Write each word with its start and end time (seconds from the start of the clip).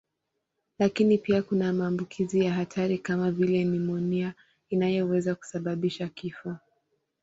Lakini 0.79 1.17
pia 1.17 1.43
kuna 1.43 1.73
maambukizi 1.73 2.45
ya 2.45 2.53
hatari 2.53 2.97
kama 2.97 3.31
vile 3.31 3.63
nimonia 3.63 4.33
inayoweza 4.69 5.35
kusababisha 5.35 6.07
kifo. 6.07 6.57